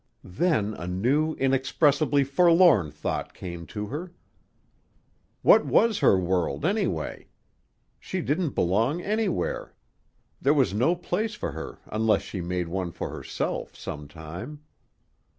[0.23, 4.11] Then a new, inexpressibly forlorn thought came to her;
[5.43, 7.27] what was her world, anyway?
[7.99, 9.75] She didn't belong anywhere;
[10.41, 14.61] there was no place for her unless she made one for herself, some time.